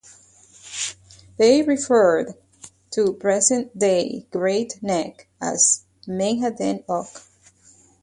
They 1.37 1.61
referred 1.61 2.33
to 2.89 3.13
present-day 3.13 4.25
Great 4.31 4.81
Neck 4.81 5.27
as 5.39 5.83
Menhaden-Ock. 6.07 7.21